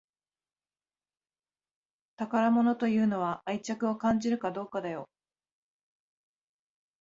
[2.17, 5.07] 宝物というのは愛着を感じるかどうかだよ